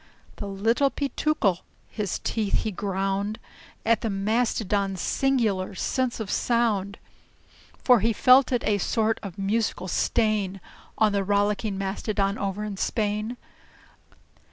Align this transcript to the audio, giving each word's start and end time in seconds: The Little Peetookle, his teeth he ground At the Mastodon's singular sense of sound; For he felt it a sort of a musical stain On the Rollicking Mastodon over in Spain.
The 0.37 0.47
Little 0.47 0.89
Peetookle, 0.89 1.59
his 1.87 2.17
teeth 2.23 2.63
he 2.63 2.71
ground 2.71 3.37
At 3.85 4.01
the 4.01 4.09
Mastodon's 4.09 4.99
singular 4.99 5.75
sense 5.75 6.19
of 6.19 6.31
sound; 6.31 6.97
For 7.77 7.99
he 7.99 8.11
felt 8.11 8.51
it 8.51 8.63
a 8.63 8.79
sort 8.79 9.19
of 9.21 9.37
a 9.37 9.41
musical 9.41 9.87
stain 9.87 10.59
On 10.97 11.11
the 11.11 11.23
Rollicking 11.23 11.77
Mastodon 11.77 12.39
over 12.39 12.63
in 12.63 12.77
Spain. 12.77 13.37